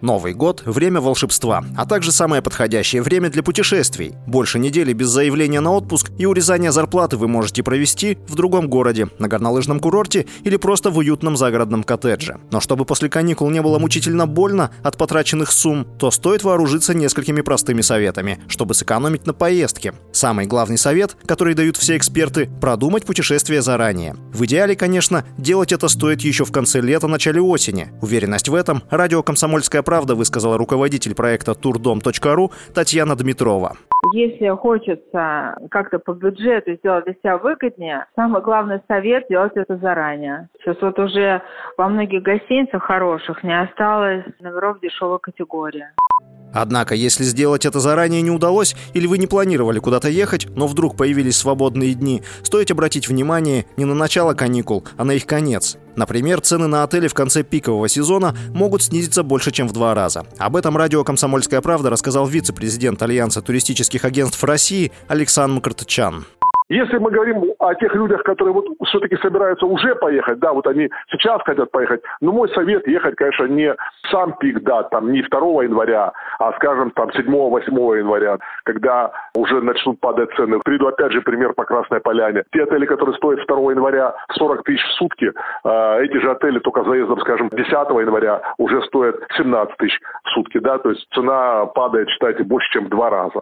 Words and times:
Новый 0.00 0.32
год– 0.32 0.62
время 0.64 1.00
волшебства, 1.00 1.64
а 1.76 1.84
также 1.84 2.12
самое 2.12 2.40
подходящее 2.40 3.02
время 3.02 3.30
для 3.30 3.42
путешествий. 3.42 4.14
Больше 4.26 4.60
недели 4.60 4.92
без 4.92 5.08
заявления 5.08 5.60
на 5.60 5.72
отпуск 5.72 6.12
и 6.18 6.26
урезания 6.26 6.70
зарплаты 6.70 7.16
вы 7.16 7.26
можете 7.26 7.64
провести 7.64 8.18
в 8.28 8.36
другом 8.36 8.68
городе, 8.68 9.08
на 9.18 9.26
горнолыжном 9.26 9.80
курорте 9.80 10.26
или 10.44 10.56
просто 10.56 10.90
в 10.90 10.98
уютном 10.98 11.36
загородном 11.36 11.82
коттедже. 11.82 12.38
Но 12.52 12.60
чтобы 12.60 12.84
после 12.84 13.08
каникул 13.08 13.50
не 13.50 13.60
было 13.60 13.78
мучительно 13.80 14.26
больно 14.26 14.70
от 14.84 14.96
потраченных 14.96 15.50
сумм, 15.50 15.86
то 15.98 16.12
стоит 16.12 16.44
вооружиться 16.44 16.94
несколькими 16.94 17.40
простыми 17.40 17.80
советами, 17.80 18.38
чтобы 18.46 18.74
сэкономить 18.74 19.26
на 19.26 19.34
поездке. 19.34 19.94
Самый 20.12 20.46
главный 20.46 20.78
совет, 20.78 21.16
который 21.26 21.54
дают 21.54 21.76
все 21.76 21.96
эксперты– 21.96 22.48
продумать 22.60 23.04
путешествие 23.04 23.62
заранее. 23.62 24.14
В 24.32 24.44
идеале, 24.44 24.76
конечно, 24.76 25.24
делать 25.38 25.72
это 25.72 25.88
стоит 25.88 26.20
еще 26.20 26.44
в 26.44 26.52
конце 26.52 26.80
лета, 26.80 27.08
начале 27.08 27.40
осени. 27.40 27.88
Уверенность 28.00 28.48
в 28.48 28.54
этом 28.54 28.84
радио 28.90 29.24
«Комсомольская 29.24 29.82
правда», 29.88 30.14
высказала 30.14 30.58
руководитель 30.58 31.14
проекта 31.14 31.54
турдом.ру 31.54 32.52
Татьяна 32.74 33.16
Дмитрова. 33.16 33.72
Если 34.12 34.48
хочется 34.48 35.56
как-то 35.70 35.98
по 35.98 36.12
бюджету 36.12 36.74
сделать 36.74 37.06
для 37.06 37.14
себя 37.14 37.38
выгоднее, 37.38 38.04
самый 38.14 38.42
главный 38.42 38.80
совет– 38.86 39.24
делать 39.30 39.52
это 39.54 39.78
заранее. 39.78 40.50
Сейчас 40.58 40.76
вот 40.82 40.98
уже 40.98 41.40
во 41.78 41.88
многих 41.88 42.22
гостиницах 42.22 42.82
хороших 42.82 43.42
не 43.42 43.58
осталось 43.58 44.24
номеров 44.40 44.78
дешевой 44.80 45.20
категории. 45.20 45.86
Однако, 46.52 46.94
если 46.94 47.24
сделать 47.24 47.66
это 47.66 47.80
заранее 47.80 48.22
не 48.22 48.30
удалось, 48.30 48.74
или 48.94 49.06
вы 49.06 49.18
не 49.18 49.26
планировали 49.26 49.78
куда-то 49.78 50.08
ехать, 50.08 50.46
но 50.56 50.66
вдруг 50.66 50.96
появились 50.96 51.36
свободные 51.36 51.94
дни, 51.94 52.22
стоит 52.42 52.70
обратить 52.70 53.08
внимание 53.08 53.66
не 53.76 53.84
на 53.84 53.94
начало 53.94 54.34
каникул, 54.34 54.84
а 54.96 55.04
на 55.04 55.12
их 55.12 55.26
конец. 55.26 55.76
Например, 55.96 56.40
цены 56.40 56.68
на 56.68 56.84
отели 56.84 57.08
в 57.08 57.14
конце 57.14 57.42
пикового 57.42 57.88
сезона 57.88 58.36
могут 58.50 58.82
снизиться 58.82 59.22
больше, 59.22 59.50
чем 59.50 59.68
в 59.68 59.72
два 59.72 59.94
раза. 59.94 60.26
Об 60.38 60.56
этом 60.56 60.76
радио 60.76 61.02
«Комсомольская 61.02 61.60
правда» 61.60 61.90
рассказал 61.90 62.26
вице-президент 62.26 63.02
Альянса 63.02 63.42
туристических 63.42 64.04
агентств 64.04 64.42
России 64.44 64.92
Александр 65.08 65.56
Мкртчан. 65.56 66.24
Если 66.68 66.98
мы 66.98 67.10
говорим 67.10 67.44
о 67.58 67.74
тех 67.74 67.94
людях, 67.94 68.22
которые 68.24 68.52
вот 68.52 68.66
все-таки 68.84 69.16
собираются 69.16 69.64
уже 69.64 69.94
поехать, 69.94 70.38
да, 70.38 70.52
вот 70.52 70.66
они 70.66 70.90
сейчас 71.10 71.40
хотят 71.42 71.70
поехать, 71.70 72.02
но 72.20 72.30
мой 72.30 72.48
совет 72.50 72.86
ехать, 72.86 73.16
конечно, 73.16 73.44
не 73.44 73.74
сам 74.10 74.34
пик, 74.34 74.62
да, 74.62 74.82
там 74.82 75.10
не 75.10 75.22
2 75.22 75.64
января, 75.64 76.12
а, 76.38 76.52
скажем, 76.54 76.90
там 76.90 77.08
7-8 77.10 77.98
января, 77.98 78.38
когда 78.64 79.10
уже 79.34 79.62
начнут 79.62 79.98
падать 80.00 80.30
цены. 80.36 80.60
Приду 80.62 80.88
опять 80.88 81.12
же 81.12 81.22
пример 81.22 81.54
по 81.54 81.64
Красной 81.64 82.00
Поляне. 82.00 82.44
Те 82.52 82.64
отели, 82.64 82.84
которые 82.84 83.16
стоят 83.16 83.46
2 83.46 83.70
января 83.70 84.14
40 84.32 84.62
тысяч 84.64 84.82
в 84.82 84.92
сутки, 84.98 85.32
э, 85.64 86.04
эти 86.04 86.18
же 86.18 86.30
отели 86.30 86.58
только 86.58 86.84
заездом, 86.84 87.18
скажем, 87.20 87.48
10 87.48 87.70
января 87.70 88.42
уже 88.58 88.82
стоят 88.82 89.16
17 89.38 89.74
тысяч 89.78 89.98
в 90.24 90.28
сутки, 90.34 90.58
да, 90.58 90.76
то 90.78 90.90
есть 90.90 91.06
цена 91.14 91.64
падает, 91.66 92.10
считайте, 92.10 92.42
больше, 92.44 92.70
чем 92.72 92.86
в 92.86 92.88
два 92.90 93.08
раза. 93.08 93.40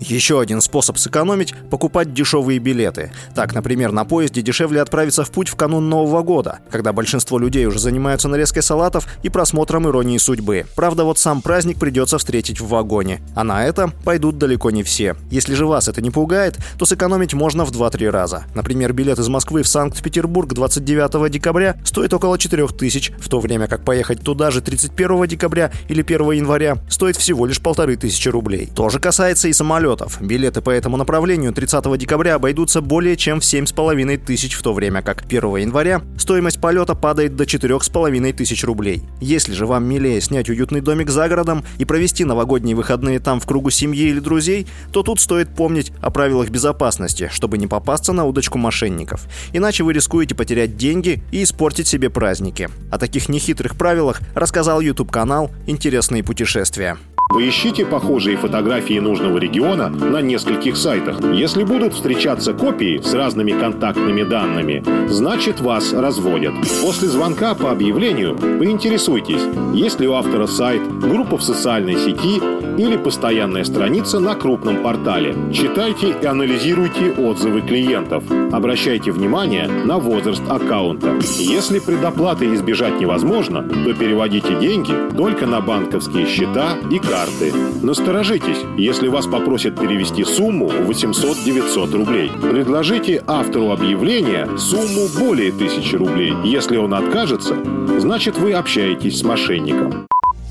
Еще 0.00 0.40
один 0.40 0.60
способ 0.60 0.96
сэкономить– 0.96 1.54
покупать 1.70 2.14
дешевые 2.14 2.60
билеты. 2.60 3.10
Так, 3.34 3.52
например, 3.52 3.90
на 3.90 4.04
поезде 4.04 4.42
дешевле 4.42 4.80
отправиться 4.80 5.24
в 5.24 5.30
путь 5.30 5.48
в 5.48 5.56
канун 5.56 5.88
Нового 5.88 6.22
года, 6.22 6.60
когда 6.70 6.92
большинство 6.92 7.38
людей 7.38 7.66
уже 7.66 7.80
занимаются 7.80 8.28
нарезкой 8.28 8.62
салатов 8.62 9.08
и 9.24 9.28
просмотром 9.28 9.88
«Иронии 9.88 10.18
судьбы». 10.18 10.66
Правда, 10.76 11.02
вот 11.02 11.18
сам 11.18 11.42
праздник 11.42 11.80
придется 11.80 12.18
встретить 12.18 12.60
в 12.60 12.68
вагоне. 12.68 13.20
А 13.34 13.42
на 13.42 13.66
это 13.66 13.90
пойдут 14.04 14.38
далеко 14.38 14.70
не 14.70 14.84
все. 14.84 15.16
Если 15.30 15.54
же 15.54 15.66
вас 15.66 15.88
это 15.88 16.00
не 16.00 16.10
пугает, 16.10 16.56
то 16.78 16.86
сэкономить 16.86 17.34
можно 17.34 17.64
в 17.64 17.72
2-3 17.72 18.08
раза. 18.10 18.44
Например, 18.54 18.92
билет 18.92 19.18
из 19.18 19.28
Москвы 19.28 19.64
в 19.64 19.68
Санкт-Петербург 19.68 20.52
29 20.52 21.30
декабря 21.30 21.76
стоит 21.84 22.14
около 22.14 22.38
4000, 22.38 23.14
в 23.18 23.28
то 23.28 23.40
время 23.40 23.66
как 23.66 23.84
поехать 23.84 24.22
туда 24.22 24.52
же 24.52 24.60
31 24.60 25.26
декабря 25.26 25.72
или 25.88 26.02
1 26.02 26.30
января 26.32 26.78
стоит 26.88 27.16
всего 27.16 27.46
лишь 27.46 27.60
полторы 27.60 27.96
тысячи 27.96 28.28
рублей. 28.28 28.70
То 28.74 28.90
же 28.90 29.00
касается 29.00 29.48
и 29.48 29.52
самолета 29.52 29.87
самолетов. 29.88 30.20
Билеты 30.20 30.60
по 30.60 30.70
этому 30.70 30.96
направлению 30.96 31.52
30 31.52 31.98
декабря 31.98 32.34
обойдутся 32.34 32.80
более 32.80 33.16
чем 33.16 33.40
в 33.40 33.44
7,5 33.44 34.18
тысяч, 34.18 34.54
в 34.54 34.62
то 34.62 34.74
время 34.74 35.02
как 35.02 35.24
1 35.24 35.56
января 35.56 36.02
стоимость 36.18 36.60
полета 36.60 36.94
падает 36.94 37.36
до 37.36 37.44
4,5 37.44 38.32
тысяч 38.32 38.64
рублей. 38.64 39.02
Если 39.20 39.52
же 39.52 39.66
вам 39.66 39.84
милее 39.84 40.20
снять 40.20 40.48
уютный 40.48 40.80
домик 40.80 41.10
за 41.10 41.28
городом 41.28 41.64
и 41.78 41.84
провести 41.84 42.24
новогодние 42.24 42.76
выходные 42.76 43.20
там 43.20 43.40
в 43.40 43.46
кругу 43.46 43.70
семьи 43.70 44.08
или 44.08 44.20
друзей, 44.20 44.66
то 44.92 45.02
тут 45.02 45.20
стоит 45.20 45.48
помнить 45.54 45.92
о 46.00 46.10
правилах 46.10 46.50
безопасности, 46.50 47.30
чтобы 47.32 47.58
не 47.58 47.66
попасться 47.66 48.12
на 48.12 48.24
удочку 48.24 48.58
мошенников. 48.58 49.26
Иначе 49.52 49.84
вы 49.84 49.92
рискуете 49.92 50.34
потерять 50.34 50.76
деньги 50.76 51.22
и 51.32 51.42
испортить 51.42 51.88
себе 51.88 52.10
праздники. 52.10 52.68
О 52.90 52.98
таких 52.98 53.28
нехитрых 53.28 53.76
правилах 53.76 54.20
рассказал 54.34 54.80
YouTube-канал 54.80 55.50
«Интересные 55.66 56.22
путешествия». 56.22 56.98
Поищите 57.28 57.84
похожие 57.84 58.38
фотографии 58.38 58.98
нужного 58.98 59.36
региона 59.36 59.90
на 59.90 60.22
нескольких 60.22 60.78
сайтах. 60.78 61.20
Если 61.34 61.62
будут 61.62 61.92
встречаться 61.92 62.54
копии 62.54 63.02
с 63.02 63.12
разными 63.12 63.52
контактными 63.52 64.22
данными, 64.22 64.82
значит 65.08 65.60
вас 65.60 65.92
разводят. 65.92 66.54
После 66.82 67.08
звонка 67.08 67.54
по 67.54 67.70
объявлению 67.70 68.34
поинтересуйтесь, 68.34 69.42
есть 69.74 70.00
ли 70.00 70.08
у 70.08 70.14
автора 70.14 70.46
сайт, 70.46 70.80
группа 71.00 71.36
в 71.36 71.42
социальной 71.42 71.96
сети 71.96 72.40
или 72.78 72.96
постоянная 72.96 73.64
страница 73.64 74.20
на 74.20 74.34
крупном 74.34 74.82
портале. 74.82 75.34
Читайте 75.52 76.14
и 76.22 76.24
анализируйте 76.24 77.12
отзывы 77.12 77.60
клиентов. 77.60 78.24
Обращайте 78.52 79.12
внимание 79.12 79.68
на 79.68 79.98
возраст 79.98 80.42
аккаунта. 80.48 81.18
Если 81.36 81.78
предоплаты 81.78 82.54
избежать 82.54 82.98
невозможно, 83.00 83.62
то 83.64 83.92
переводите 83.92 84.58
деньги 84.58 84.94
только 85.14 85.46
на 85.46 85.60
банковские 85.60 86.26
счета 86.26 86.76
и 86.90 86.98
карты 86.98 87.17
карты. 87.18 87.52
Насторожитесь, 87.82 88.58
если 88.76 89.08
вас 89.08 89.26
попросят 89.26 89.78
перевести 89.80 90.24
сумму 90.24 90.68
800-900 90.68 91.92
рублей. 91.96 92.30
Предложите 92.30 93.22
автору 93.26 93.72
объявления 93.72 94.48
сумму 94.56 95.08
более 95.18 95.50
1000 95.50 95.98
рублей. 95.98 96.32
Если 96.44 96.76
он 96.76 96.94
откажется, 96.94 97.56
значит 97.98 98.38
вы 98.38 98.52
общаетесь 98.52 99.18
с 99.18 99.24
мошенником. 99.24 100.06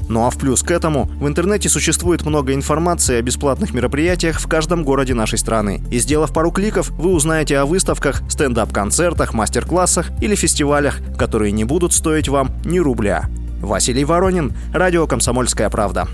Ну 0.10 0.26
а 0.26 0.30
в 0.30 0.38
плюс 0.38 0.62
к 0.62 0.72
этому, 0.72 1.10
в 1.20 1.28
интернете 1.28 1.70
существует 1.70 2.26
много 2.26 2.54
информации 2.54 3.16
о 3.16 3.22
бесплатных 3.22 3.74
мероприятиях 3.74 4.40
в 4.40 4.48
каждом 4.48 4.84
городе 4.84 5.14
нашей 5.14 5.38
страны. 5.38 5.82
И 5.90 6.00
сделав 6.00 6.34
пару 6.34 6.52
кликов, 6.52 6.90
вы 6.92 7.12
узнаете 7.12 7.60
о 7.60 7.66
выставках, 7.66 8.24
стендап-концертах, 8.30 9.34
мастер-классах 9.34 10.12
или 10.22 10.36
фестивалях, 10.36 11.00
которые 11.18 11.54
не 11.54 11.64
будут 11.64 11.94
стоить 11.94 12.28
вам 12.28 12.52
ни 12.66 12.80
рубля. 12.80 13.30
Василий 13.62 14.06
Воронин, 14.06 14.54
Радио 14.74 15.08
«Комсомольская 15.08 15.70
правда». 15.70 16.08